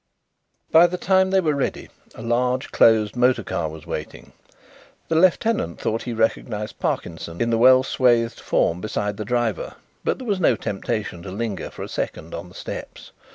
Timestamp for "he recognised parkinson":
6.01-7.39